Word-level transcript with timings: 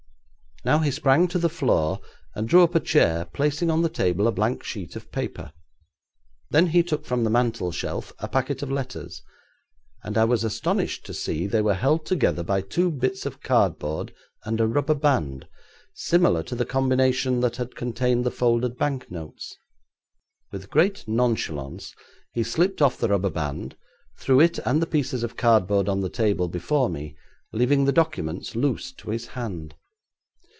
Now 0.63 0.77
he 0.77 0.91
sprang 0.91 1.27
to 1.29 1.39
the 1.39 1.49
floor, 1.49 2.01
and 2.35 2.47
drew 2.47 2.61
up 2.61 2.75
a 2.75 2.79
chair, 2.79 3.25
placing 3.25 3.71
on 3.71 3.81
the 3.81 3.89
table 3.89 4.27
a 4.27 4.31
blank 4.31 4.61
sheet 4.63 4.95
of 4.95 5.11
paper. 5.11 5.51
Then 6.51 6.67
he 6.67 6.83
took 6.83 7.03
from 7.03 7.23
the 7.23 7.31
mantelshelf 7.31 8.13
a 8.19 8.27
packet 8.27 8.61
of 8.61 8.71
letters, 8.71 9.23
and 10.03 10.19
I 10.19 10.25
was 10.25 10.43
astonished 10.43 11.03
to 11.07 11.15
see 11.15 11.47
they 11.47 11.63
were 11.63 11.73
held 11.73 12.05
together 12.05 12.43
by 12.43 12.61
two 12.61 12.91
bits 12.91 13.25
of 13.25 13.41
cardboard 13.41 14.13
and 14.45 14.61
a 14.61 14.67
rubber 14.67 14.93
band 14.93 15.47
similar 15.95 16.43
to 16.43 16.53
the 16.53 16.63
combination 16.63 17.39
that 17.39 17.55
had 17.55 17.73
contained 17.75 18.23
the 18.23 18.29
folded 18.29 18.77
bank 18.77 19.09
notes. 19.09 19.57
With 20.51 20.69
great 20.69 21.07
nonchalance 21.07 21.95
he 22.33 22.43
slipped 22.43 22.83
off 22.83 22.99
the 22.99 23.09
rubber 23.09 23.31
band, 23.31 23.75
threw 24.19 24.39
it 24.39 24.59
and 24.59 24.79
the 24.79 24.85
pieces 24.85 25.23
of 25.23 25.35
cardboard 25.37 25.89
on 25.89 26.01
the 26.01 26.07
table 26.07 26.47
before 26.47 26.87
me, 26.87 27.15
leaving 27.51 27.85
the 27.85 27.91
documents 27.91 28.55
loose 28.55 28.91
to 28.99 29.09
his 29.09 29.25
hand. 29.29 29.73